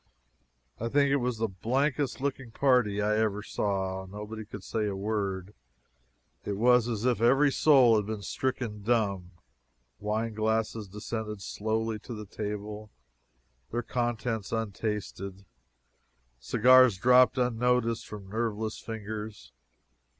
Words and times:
I 0.79 0.89
think 0.89 1.11
it 1.11 1.17
was 1.17 1.37
the 1.37 1.47
blankest 1.47 2.19
looking 2.19 2.49
party 2.49 3.03
I 3.03 3.17
ever 3.19 3.43
saw. 3.43 4.07
Nobody 4.09 4.45
could 4.45 4.63
say 4.63 4.87
a 4.87 4.95
word. 4.95 5.53
It 6.43 6.53
was 6.53 6.87
as 6.87 7.05
if 7.05 7.21
every 7.21 7.51
soul 7.51 7.97
had 7.97 8.07
been 8.07 8.23
stricken 8.23 8.81
dumb. 8.81 9.29
Wine 9.99 10.33
glasses 10.33 10.87
descended 10.87 11.43
slowly 11.43 11.99
to 11.99 12.15
the 12.15 12.25
table, 12.25 12.89
their 13.69 13.83
contents 13.83 14.51
untasted. 14.51 15.45
Cigars 16.39 16.97
dropped 16.97 17.37
unnoticed 17.37 18.07
from 18.07 18.27
nerveless 18.27 18.79
fingers. 18.79 19.51